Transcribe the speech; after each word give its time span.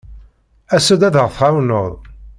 As-d 0.75 1.01
ad 1.07 1.15
aɣ-tɛawneḍ. 1.23 1.89